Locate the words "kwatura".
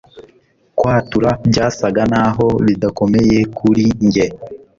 0.77-1.31